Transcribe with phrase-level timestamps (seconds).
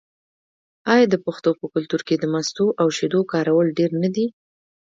[0.93, 4.25] آیا د پښتنو په کلتور کې د مستو او شیدو کارول ډیر نه دي؟